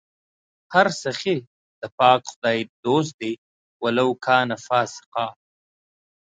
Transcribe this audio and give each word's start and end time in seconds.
هر 0.73 0.87
سخي 1.03 1.37
د 1.81 1.83
پاک 1.99 2.21
خدای 2.31 2.59
دوست 2.83 3.11
دئ 3.19 3.33
ولو 3.83 4.09
کانَ 4.25 4.49
فاسِقا 4.65 5.27